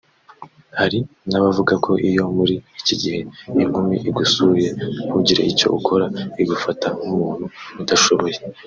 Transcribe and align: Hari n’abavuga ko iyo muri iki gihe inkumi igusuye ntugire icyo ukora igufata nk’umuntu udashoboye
Hari 0.79 0.99
n’abavuga 1.29 1.73
ko 1.85 1.91
iyo 2.09 2.23
muri 2.37 2.55
iki 2.79 2.95
gihe 3.01 3.19
inkumi 3.61 3.95
igusuye 4.09 4.67
ntugire 5.05 5.41
icyo 5.51 5.67
ukora 5.77 6.05
igufata 6.41 6.87
nk’umuntu 7.05 7.45
udashoboye 7.81 8.37